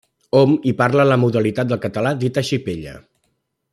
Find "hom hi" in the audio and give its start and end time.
0.37-0.71